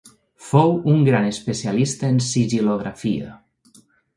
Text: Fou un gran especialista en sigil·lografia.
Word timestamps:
Fou 0.45 0.71
un 0.93 1.03
gran 1.09 1.27
especialista 1.33 2.09
en 2.15 2.17
sigil·lografia. 2.31 3.37